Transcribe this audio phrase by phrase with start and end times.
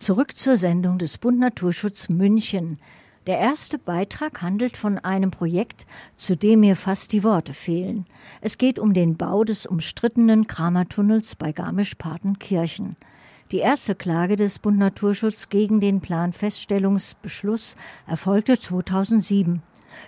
[0.00, 2.78] Zurück zur Sendung des Bund Naturschutz München.
[3.26, 8.06] Der erste Beitrag handelt von einem Projekt, zu dem mir fast die Worte fehlen.
[8.40, 12.96] Es geht um den Bau des umstrittenen Kramertunnels bei Garmisch-Partenkirchen.
[13.52, 17.76] Die erste Klage des Bund Naturschutz gegen den Planfeststellungsbeschluss
[18.06, 19.60] erfolgte 2007.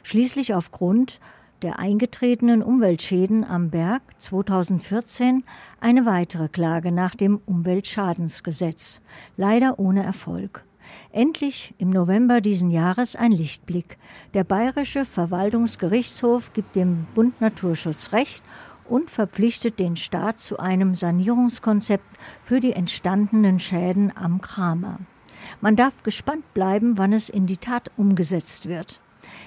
[0.03, 1.21] Schließlich aufgrund
[1.63, 5.45] der eingetretenen Umweltschäden am Berg 2014
[5.81, 9.01] eine weitere Klage nach dem Umweltschadensgesetz,
[9.37, 10.65] leider ohne Erfolg.
[11.13, 13.99] Endlich im November diesen Jahres ein Lichtblick.
[14.35, 18.43] Der Bayerische Verwaltungsgerichtshof gibt dem Bund Naturschutz Recht
[18.89, 22.05] und verpflichtet den Staat zu einem Sanierungskonzept
[22.43, 24.99] für die entstandenen Schäden am Kramer.
[25.61, 29.02] Man darf gespannt bleiben, wann es in die Tat umgesetzt wird.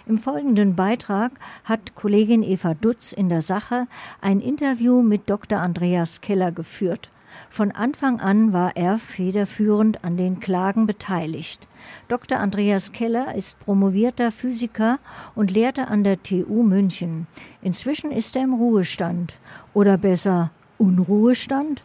[0.07, 1.31] Im folgenden Beitrag
[1.63, 3.87] hat Kollegin Eva Dutz in der Sache
[4.21, 5.59] ein Interview mit Dr.
[5.59, 7.09] Andreas Keller geführt.
[7.49, 11.67] Von Anfang an war er federführend an den Klagen beteiligt.
[12.07, 12.39] Dr.
[12.39, 14.99] Andreas Keller ist promovierter Physiker
[15.33, 17.25] und lehrte an der TU München.
[17.63, 19.39] Inzwischen ist er im Ruhestand
[19.73, 21.83] oder besser Unruhestand.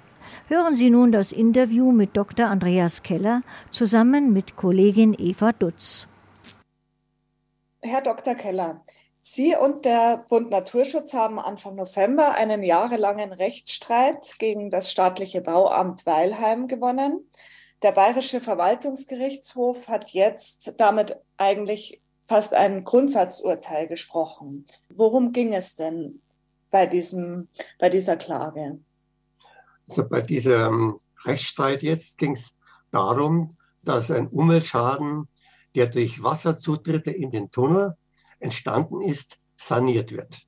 [0.49, 2.49] Hören Sie nun das Interview mit Dr.
[2.49, 6.07] Andreas Keller zusammen mit Kollegin Eva Dutz.
[7.83, 8.35] Herr Dr.
[8.35, 8.85] Keller,
[9.23, 16.07] Sie und der Bund Naturschutz haben Anfang November einen jahrelangen Rechtsstreit gegen das staatliche Bauamt
[16.07, 17.29] Weilheim gewonnen.
[17.83, 24.67] Der Bayerische Verwaltungsgerichtshof hat jetzt damit eigentlich fast ein Grundsatzurteil gesprochen.
[24.95, 26.23] Worum ging es denn
[26.71, 28.79] bei, diesem, bei dieser Klage?
[29.89, 32.55] Also bei diesem Rechtsstreit jetzt ging es
[32.91, 35.29] darum, dass ein Umweltschaden
[35.75, 37.97] der durch Wasserzutritte in den Tunnel
[38.39, 40.41] entstanden ist, saniert wird.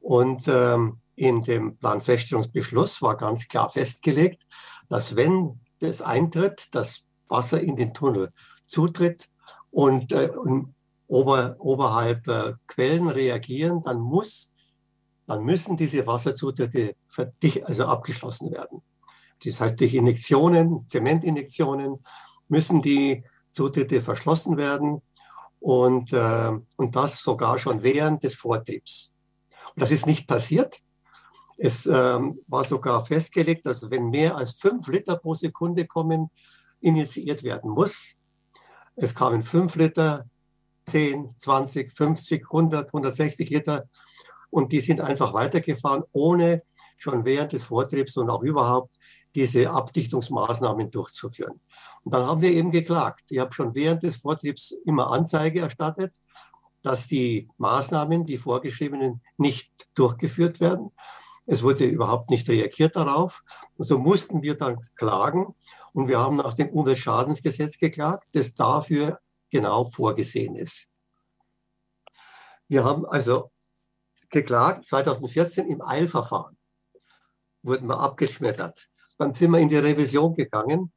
[0.00, 4.42] Und ähm, in dem Planfeststellungsbeschluss war ganz klar festgelegt,
[4.88, 8.32] dass wenn das eintritt, dass Wasser in den Tunnel
[8.66, 9.30] zutritt
[9.70, 10.30] und, äh,
[11.06, 14.52] ober, oberhalb äh, Quellen reagieren, dann muss,
[15.26, 16.96] dann müssen diese Wasserzutritte
[17.64, 18.82] also abgeschlossen werden.
[19.44, 22.04] Das heißt, durch Injektionen, Zementinjektionen
[22.48, 25.00] müssen die Zutritte verschlossen werden
[25.60, 29.14] und, äh, und das sogar schon während des Vortriebs.
[29.74, 30.80] Und das ist nicht passiert.
[31.56, 36.30] Es ähm, war sogar festgelegt, dass wenn mehr als fünf Liter pro Sekunde kommen,
[36.80, 38.14] initiiert werden muss.
[38.96, 40.26] Es kamen fünf Liter,
[40.86, 43.88] 10, 20, 50, 100, 160 Liter
[44.50, 46.62] und die sind einfach weitergefahren, ohne
[46.96, 48.94] schon während des Vortriebs und auch überhaupt
[49.34, 51.60] diese Abdichtungsmaßnahmen durchzuführen.
[52.04, 53.24] Und dann haben wir eben geklagt.
[53.30, 56.20] Ich habe schon während des Vortriebs immer Anzeige erstattet,
[56.82, 60.90] dass die Maßnahmen, die vorgeschriebenen, nicht durchgeführt werden.
[61.46, 63.42] Es wurde überhaupt nicht reagiert darauf.
[63.76, 65.54] Und so mussten wir dann klagen.
[65.92, 70.88] Und wir haben nach dem Umweltschadensgesetz geklagt, das dafür genau vorgesehen ist.
[72.68, 73.50] Wir haben also
[74.30, 76.56] geklagt, 2014 im Eilverfahren
[77.62, 78.88] wurden wir abgeschmettert.
[79.18, 80.92] Dann sind wir in die Revision gegangen,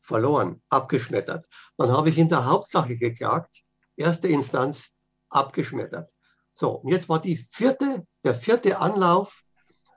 [0.00, 1.46] verloren, abgeschmettert.
[1.76, 3.62] Dann habe ich in der Hauptsache geklagt,
[3.96, 4.90] erste Instanz
[5.28, 6.10] abgeschmettert.
[6.52, 9.42] So, und jetzt war die vierte, der vierte Anlauf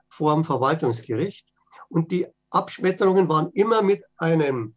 [0.08, 1.52] vor dem Verwaltungsgericht
[1.88, 4.76] und die Abschmetterungen waren immer mit einem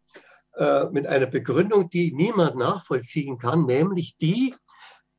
[0.58, 4.56] äh, mit einer Begründung, die niemand nachvollziehen kann, nämlich die,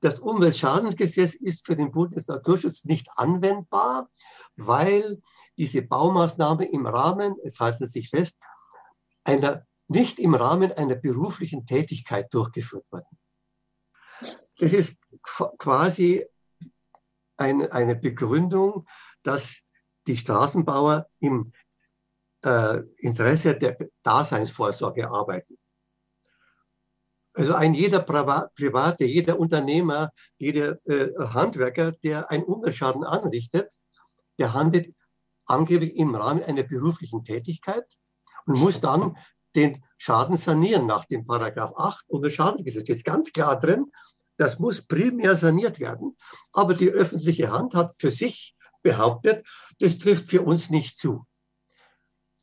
[0.02, 4.10] das Umweltschadensgesetz ist für den Bundesnaturschutz nicht anwendbar,
[4.58, 5.22] weil
[5.60, 8.38] diese Baumaßnahme im Rahmen, es halten sich fest,
[9.26, 13.20] einer, nicht im Rahmen einer beruflichen Tätigkeit durchgeführt worden.
[14.58, 15.00] Das ist
[15.58, 16.26] quasi
[17.38, 18.88] eine, eine Begründung,
[19.22, 19.62] dass
[20.08, 21.52] die Straßenbauer im
[22.46, 25.58] äh, Interesse der Daseinsvorsorge arbeiten.
[27.34, 33.74] Also ein jeder Private, jeder Unternehmer, jeder äh, Handwerker, der einen Umweltschaden anrichtet,
[34.38, 34.94] der handelt
[35.50, 37.86] angeblich im Rahmen einer beruflichen Tätigkeit
[38.46, 39.18] und muss dann
[39.56, 42.88] den Schaden sanieren nach dem Paragraph 8 Umweltschadensgesetz.
[42.90, 43.92] Ist ganz klar drin,
[44.38, 46.16] das muss primär saniert werden.
[46.54, 49.46] Aber die öffentliche Hand hat für sich behauptet,
[49.80, 51.26] das trifft für uns nicht zu.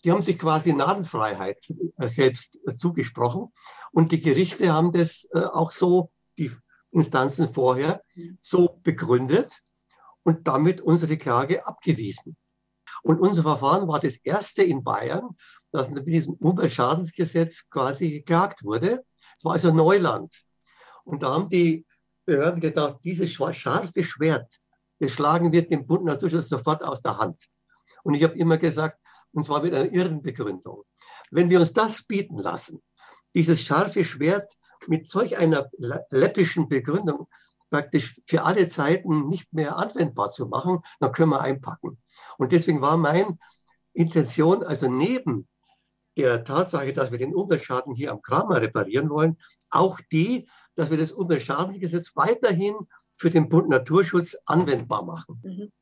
[0.05, 3.53] Die haben sich quasi Nadelfreiheit äh, selbst äh, zugesprochen
[3.93, 6.53] und die Gerichte haben das äh, auch so, die
[6.93, 8.03] Instanzen vorher,
[8.41, 9.63] so begründet
[10.23, 12.37] und damit unsere Klage abgewiesen.
[13.03, 15.37] Und unser Verfahren war das erste in Bayern,
[15.73, 19.05] das mit diesem Umweltschadensgesetz quasi geklagt wurde.
[19.37, 20.35] Es war also Neuland.
[21.05, 21.87] Und da haben die
[22.25, 24.59] Behörden gedacht, dieses scharfe Schwert,
[24.99, 27.45] das schlagen wir dem Bund natürlich sofort aus der Hand.
[28.03, 28.99] Und ich habe immer gesagt,
[29.33, 30.85] und zwar mit einer irren Begründung,
[31.31, 32.83] wenn wir uns das bieten lassen,
[33.35, 34.53] dieses scharfe Schwert
[34.87, 35.69] mit solch einer
[36.11, 37.29] läppischen Begründung
[37.71, 41.99] praktisch für alle Zeiten nicht mehr anwendbar zu machen, dann können wir einpacken.
[42.39, 43.39] Und deswegen war meine
[43.93, 45.49] Intention, also neben
[46.17, 49.37] der Tatsache, dass wir den Umweltschaden hier am Kramer reparieren wollen,
[49.71, 52.75] auch die, dass wir das Umweltschadensgesetz weiterhin
[53.17, 55.41] für den Bund Naturschutz anwendbar machen.
[55.43, 55.73] Mhm.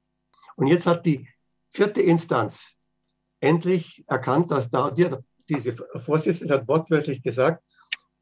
[0.56, 1.28] Und jetzt hat die
[1.70, 2.76] vierte Instanz
[3.40, 5.08] endlich erkannt, dass da die,
[5.48, 7.62] diese Vorsitzende hat wortwörtlich gesagt,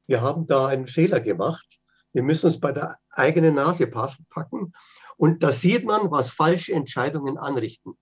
[0.07, 1.79] wir haben da einen Fehler gemacht.
[2.13, 4.73] Wir müssen uns bei der eigenen Nase packen.
[5.17, 7.97] Und da sieht man, was falsche Entscheidungen anrichten.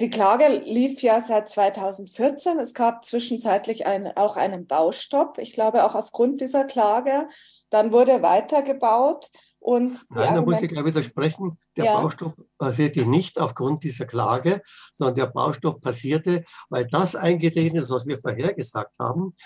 [0.00, 2.58] Die Klage lief ja seit 2014.
[2.58, 5.36] Es gab zwischenzeitlich ein, auch einen Baustopp.
[5.36, 7.28] Ich glaube auch aufgrund dieser Klage.
[7.68, 9.30] Dann wurde weitergebaut.
[9.58, 11.58] Und Nein, da muss ich gleich widersprechen.
[11.76, 12.00] Der ja.
[12.00, 14.62] Baustopp passierte nicht aufgrund dieser Klage,
[14.94, 19.36] sondern der Baustopp passierte, weil das eingetreten ist, was wir vorhergesagt haben.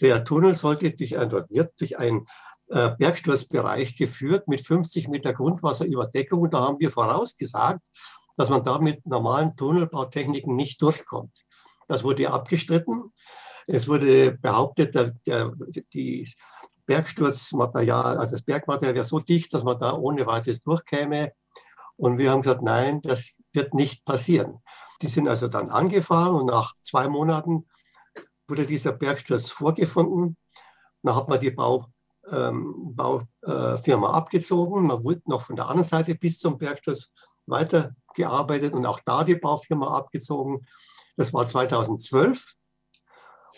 [0.00, 2.26] Der Tunnel sollte durch ein, wird durch einen
[2.74, 6.40] äh, Bergsturzbereich geführt mit 50 Meter Grundwasserüberdeckung.
[6.40, 7.86] Und da haben wir vorausgesagt,
[8.36, 11.44] dass man da mit normalen Tunnelbautechniken nicht durchkommt.
[11.86, 13.12] Das wurde abgestritten.
[13.68, 15.52] Es wurde behauptet, der, der,
[15.92, 16.28] die
[16.86, 21.32] Bergsturzmaterial, also das Bergmaterial wäre so dicht, dass man da ohne weiteres durchkäme.
[21.96, 24.58] Und wir haben gesagt, nein, das wird nicht passieren.
[25.00, 27.68] Die sind also dann angefahren und nach zwei Monaten
[28.48, 30.36] wurde dieser Bergsturz vorgefunden.
[31.04, 31.86] Dann hat man die Bau,
[32.30, 34.86] ähm, Baufirma abgezogen.
[34.86, 37.10] Man wurde noch von der anderen Seite bis zum Bergsturz
[37.46, 40.66] weitergearbeitet und auch da die Baufirma abgezogen.
[41.16, 42.54] Das war 2012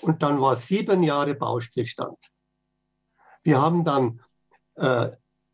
[0.03, 2.19] und dann war sieben Jahre Baustillstand.
[3.43, 4.21] Wir haben dann
[4.75, 5.11] äh,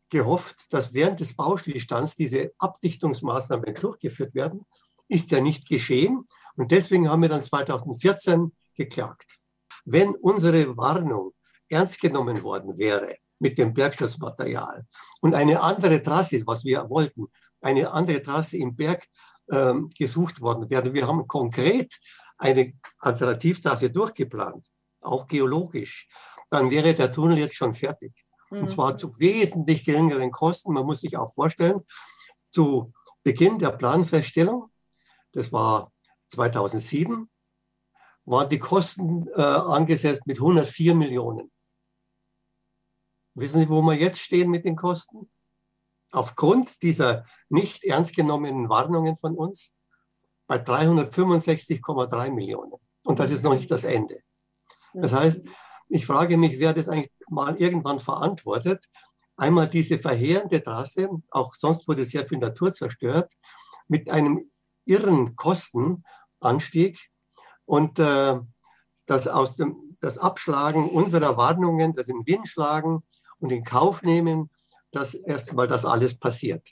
[0.09, 4.65] gehofft, dass während des Baustillstands diese Abdichtungsmaßnahmen durchgeführt werden.
[5.07, 6.25] Ist ja nicht geschehen
[6.55, 9.39] und deswegen haben wir dann 2014 geklagt.
[9.85, 11.33] Wenn unsere Warnung
[11.73, 14.85] ernst genommen worden wäre mit dem Bergsturzmaterial
[15.21, 17.27] und eine andere Trasse, was wir wollten,
[17.61, 19.07] eine andere Trasse im Berg
[19.51, 20.93] ähm, gesucht worden wäre.
[20.93, 21.93] Wir haben konkret
[22.37, 24.65] eine Alternativtrasse durchgeplant,
[25.01, 26.07] auch geologisch.
[26.49, 28.13] Dann wäre der Tunnel jetzt schon fertig.
[28.49, 28.59] Mhm.
[28.59, 30.73] Und zwar zu wesentlich geringeren Kosten.
[30.73, 31.81] Man muss sich auch vorstellen,
[32.49, 32.93] zu
[33.23, 34.69] Beginn der Planfeststellung,
[35.31, 35.91] das war
[36.29, 37.29] 2007,
[38.25, 41.52] waren die Kosten äh, angesetzt mit 104 Millionen.
[43.35, 45.29] Wissen Sie, wo wir jetzt stehen mit den Kosten?
[46.13, 49.73] aufgrund dieser nicht ernst genommenen Warnungen von uns
[50.47, 52.73] bei 365,3 Millionen.
[53.05, 54.19] Und das ist noch nicht das Ende.
[54.93, 55.41] Das heißt,
[55.89, 58.85] ich frage mich, wer das eigentlich mal irgendwann verantwortet.
[59.35, 63.33] Einmal diese verheerende Trasse, auch sonst wurde sehr viel Natur zerstört,
[63.87, 64.51] mit einem
[64.85, 67.09] irren Kostenanstieg
[67.65, 68.39] und äh,
[69.07, 73.03] das, aus dem, das Abschlagen unserer Warnungen, das in Wind schlagen
[73.43, 74.49] und in Kauf nehmen
[74.93, 76.69] dass erstmal das alles passiert.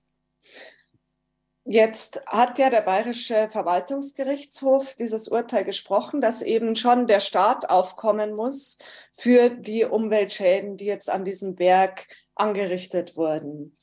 [1.63, 8.33] Jetzt hat ja der Bayerische Verwaltungsgerichtshof dieses Urteil gesprochen, dass eben schon der Staat aufkommen
[8.33, 8.79] muss
[9.11, 13.77] für die Umweltschäden, die jetzt an diesem Berg angerichtet wurden.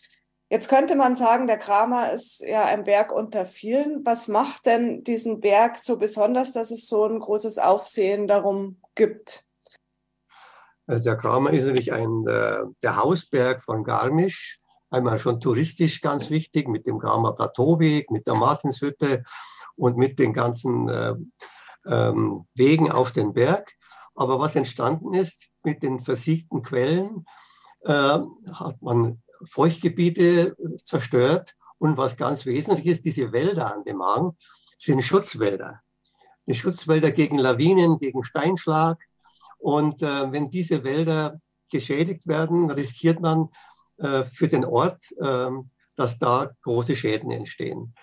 [0.50, 4.04] Jetzt könnte man sagen, der Kramer ist ja ein Berg unter vielen.
[4.04, 9.47] Was macht denn diesen Berg so besonders, dass es so ein großes Aufsehen darum gibt?
[10.88, 14.58] Also der Kramer ist nämlich ein, äh, der Hausberg von Garmisch,
[14.90, 19.22] einmal schon touristisch ganz wichtig mit dem Kramer Plateauweg, mit der Martinshütte
[19.76, 21.14] und mit den ganzen äh,
[21.86, 23.74] ähm, Wegen auf den Berg.
[24.14, 27.26] Aber was entstanden ist mit den versiegten Quellen,
[27.82, 28.18] äh,
[28.52, 31.54] hat man Feuchtgebiete zerstört.
[31.76, 34.36] Und was ganz wesentlich ist, diese Wälder an dem Hang
[34.78, 35.82] sind Schutzwälder.
[36.46, 38.98] Die Schutzwälder gegen Lawinen, gegen Steinschlag,
[39.58, 43.48] und äh, wenn diese Wälder geschädigt werden, riskiert man
[43.98, 45.50] äh, für den Ort, äh,
[45.96, 47.94] dass da große Schäden entstehen.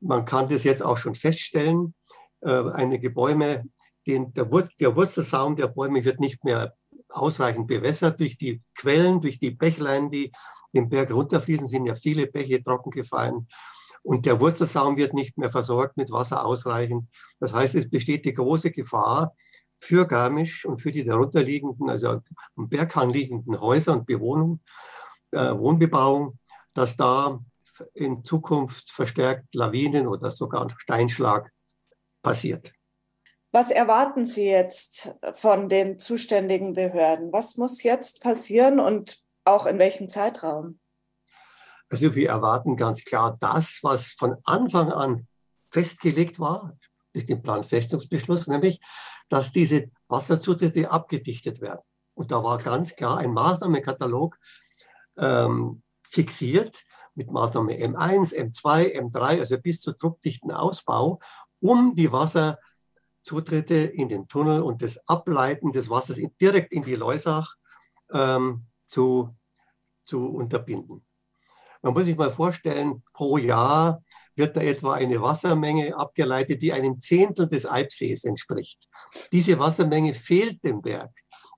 [0.00, 1.94] Man kann das jetzt auch schon feststellen.
[2.40, 3.64] Äh, einige Bäume,
[4.06, 6.74] den, der, Wur der Wurzelsaum der Bäume wird nicht mehr
[7.08, 10.32] ausreichend bewässert durch die Quellen, durch die Bächlein, die
[10.74, 13.48] den Berg runterfließen, sind ja viele Bäche trocken gefallen.
[14.02, 17.08] Und der Wurzelsaum wird nicht mehr versorgt mit Wasser ausreichend.
[17.38, 19.34] Das heißt, es besteht die große Gefahr,
[19.80, 22.20] für Garmisch und für die darunterliegenden, also
[22.56, 24.60] am Berghang liegenden Häuser und Bewohnung,
[25.32, 26.38] äh, Wohnbebauung,
[26.74, 27.40] dass da
[27.94, 31.50] in Zukunft verstärkt Lawinen oder sogar Steinschlag
[32.22, 32.72] passiert.
[33.52, 37.32] Was erwarten Sie jetzt von den zuständigen Behörden?
[37.32, 40.78] Was muss jetzt passieren und auch in welchem Zeitraum?
[41.88, 45.26] Also wir erwarten ganz klar das, was von Anfang an
[45.70, 46.76] festgelegt war,
[47.12, 48.80] durch den Planfestungsbeschluss, nämlich
[49.28, 51.82] dass diese Wasserzutritte abgedichtet werden.
[52.14, 54.36] Und da war ganz klar ein Maßnahmenkatalog
[55.16, 61.20] ähm, fixiert mit Maßnahme M1, M2, M3, also bis zu druckdichten Ausbau,
[61.60, 67.54] um die Wasserzutritte in den Tunnel und das Ableiten des Wassers direkt in die Leusach
[68.12, 69.34] ähm, zu,
[70.04, 71.04] zu unterbinden.
[71.82, 74.02] Man muss sich mal vorstellen, pro Jahr
[74.36, 78.88] wird da etwa eine Wassermenge abgeleitet, die einem Zehntel des Eibsees entspricht.
[79.32, 81.10] Diese Wassermenge fehlt dem Berg.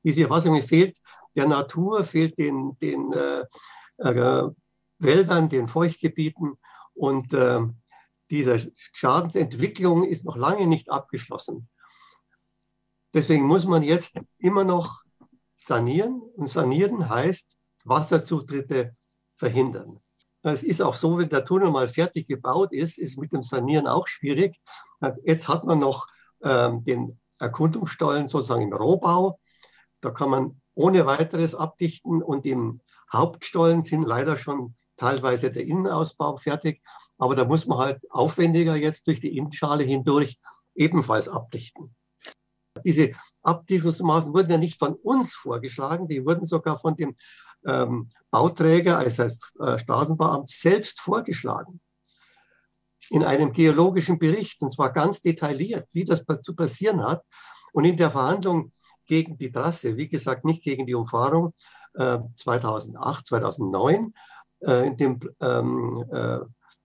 [0.03, 0.99] Diese Wassermenge fehlt
[1.37, 3.45] der Natur, fehlt den, den äh,
[3.99, 4.49] äh,
[4.99, 6.55] Wäldern, den Feuchtgebieten.
[6.95, 7.61] Und äh,
[8.31, 11.69] diese Schadensentwicklung ist noch lange nicht abgeschlossen.
[13.15, 15.03] Deswegen muss man jetzt immer noch
[15.57, 16.21] sanieren.
[16.37, 18.97] Und sanieren heißt Wasserzutritte
[19.35, 20.02] verhindern.
[20.43, 23.87] Es ist auch so, wenn der Tunnel mal fertig gebaut ist, ist mit dem Sanieren
[23.87, 24.61] auch schwierig.
[25.25, 26.09] Jetzt hat man noch
[26.43, 29.39] ähm, den Erkundungsstollen sozusagen im Rohbau.
[30.01, 32.81] Da kann man ohne weiteres abdichten und im
[33.13, 36.83] Hauptstollen sind leider schon teilweise der Innenausbau fertig.
[37.19, 40.39] Aber da muss man halt aufwendiger jetzt durch die Innenschale hindurch
[40.75, 41.95] ebenfalls abdichten.
[42.85, 43.13] Diese
[43.43, 47.17] Abdichtungsmaßnahmen wurden ja nicht von uns vorgeschlagen, die wurden sogar von dem
[47.67, 49.25] ähm, Bauträger, also
[49.61, 51.81] äh, Straßenbauamt, selbst vorgeschlagen.
[53.11, 57.23] In einem geologischen Bericht, und zwar ganz detailliert, wie das zu passieren hat.
[57.73, 58.73] Und in der Verhandlung
[59.07, 61.55] gegen die Trasse, wie gesagt, nicht gegen die Umfahrung,
[61.95, 64.15] äh, 2008, 2009,
[64.61, 66.39] äh, in dem ähm, äh,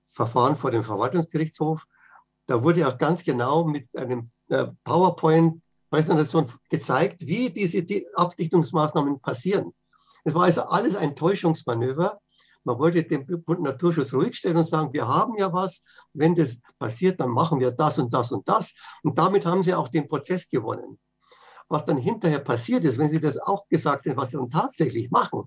[0.10, 1.86] Verfahren vor dem Verwaltungsgerichtshof,
[2.48, 4.68] da wurde auch ganz genau mit einem äh,
[5.98, 7.86] PowerPoint-Präsentation gezeigt, wie diese
[8.16, 9.74] Abdichtungsmaßnahmen passieren.
[10.24, 12.20] Es war also alles ein Täuschungsmanöver.
[12.64, 16.58] Man wollte den Bund Naturschutz ruhig stellen und sagen, wir haben ja was, wenn das
[16.78, 18.74] passiert, dann machen wir das und das und das.
[19.04, 21.00] Und damit haben sie auch den Prozess gewonnen.
[21.70, 25.10] Was dann hinterher passiert ist, wenn sie das auch gesagt hätten, was sie dann tatsächlich
[25.12, 25.44] machen,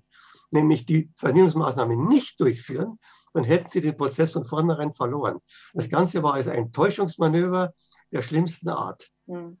[0.49, 2.99] nämlich die Sanierungsmaßnahmen nicht durchführen,
[3.33, 5.39] dann hätten sie den Prozess von vornherein verloren.
[5.73, 7.73] Das Ganze war also ein Täuschungsmanöver
[8.11, 9.07] der schlimmsten Art.
[9.27, 9.59] Hm.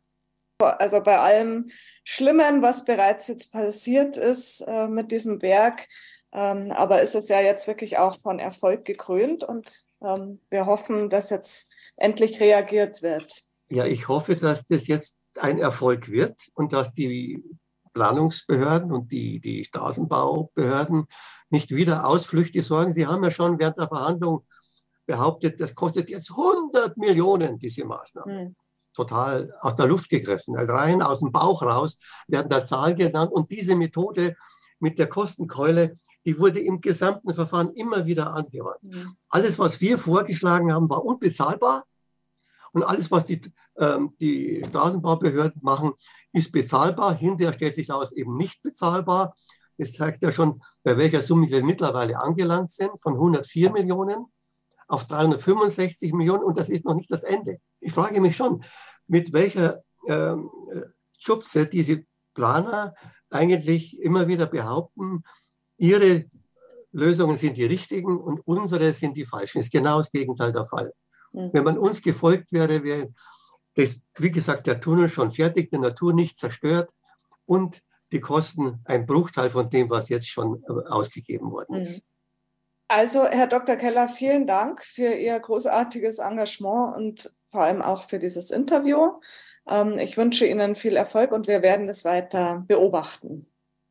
[0.61, 1.69] Also bei allem
[2.03, 5.87] Schlimmen, was bereits jetzt passiert ist äh, mit diesem Berg,
[6.33, 11.09] ähm, aber ist es ja jetzt wirklich auch von Erfolg gekrönt und ähm, wir hoffen,
[11.09, 13.43] dass jetzt endlich reagiert wird.
[13.69, 17.43] Ja, ich hoffe, dass das jetzt ein Erfolg wird und dass die
[17.93, 21.05] Planungsbehörden und die, die Straßenbaubehörden
[21.49, 22.93] nicht wieder Ausflüchte sorgen.
[22.93, 24.45] Sie haben ja schon während der Verhandlung
[25.05, 28.33] behauptet, das kostet jetzt 100 Millionen, diese Maßnahme.
[28.33, 28.55] Hm.
[28.93, 30.57] Total aus der Luft gegriffen.
[30.57, 33.31] Also rein aus dem Bauch raus werden da Zahlen genannt.
[33.31, 34.35] Und diese Methode
[34.79, 38.81] mit der Kostenkeule, die wurde im gesamten Verfahren immer wieder angewandt.
[38.83, 39.15] Hm.
[39.29, 41.85] Alles, was wir vorgeschlagen haben, war unbezahlbar.
[42.73, 43.41] Und alles, was die,
[43.77, 45.93] ähm, die Straßenbaubehörden machen,
[46.31, 47.15] ist bezahlbar.
[47.15, 49.35] Hinterher stellt sich aus eben nicht bezahlbar.
[49.77, 54.25] Das zeigt ja schon, bei welcher Summe wir mittlerweile angelangt sind, von 104 Millionen
[54.91, 56.43] auf 365 Millionen.
[56.43, 57.59] Und das ist noch nicht das Ende.
[57.79, 58.63] Ich frage mich schon,
[59.07, 60.49] mit welcher ähm,
[61.17, 62.93] Schubse diese Planer
[63.29, 65.23] eigentlich immer wieder behaupten,
[65.77, 66.25] ihre
[66.91, 69.59] Lösungen sind die richtigen und unsere sind die falschen.
[69.59, 70.93] Ist genau das Gegenteil der Fall.
[71.31, 71.49] Mhm.
[71.53, 73.13] Wenn man uns gefolgt wäre, wäre
[73.75, 76.93] das, wie gesagt, der Tunnel schon fertig, die Natur nicht zerstört
[77.45, 77.81] und
[78.11, 81.99] die Kosten ein Bruchteil von dem, was jetzt schon äh, ausgegeben worden ist.
[81.99, 82.10] Mhm.
[82.93, 83.77] Also, Herr Dr.
[83.77, 89.13] Keller, vielen Dank für Ihr großartiges Engagement und vor allem auch für dieses Interview.
[89.65, 93.47] Ähm, ich wünsche Ihnen viel Erfolg und wir werden das weiter beobachten.